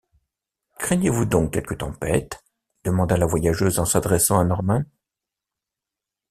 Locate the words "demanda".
2.83-3.17